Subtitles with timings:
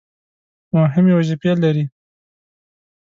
[0.75, 1.85] مهمې وظیفې لري.